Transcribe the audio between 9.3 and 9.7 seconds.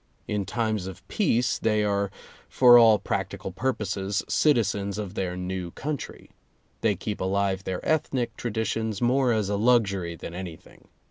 as a